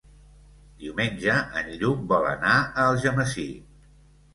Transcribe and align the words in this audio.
Diumenge 0.83 1.37
en 1.63 1.71
Lluc 1.85 2.03
vol 2.15 2.29
anar 2.33 2.59
a 2.67 2.91
Algemesí. 2.91 3.51